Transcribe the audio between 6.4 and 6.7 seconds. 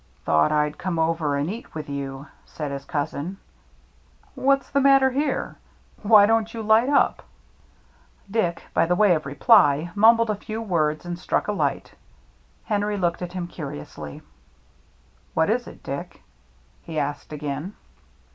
you